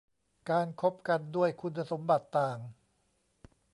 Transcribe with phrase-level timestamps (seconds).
[0.49, 2.59] การคบกันด้วยคุณสมบัติต่าง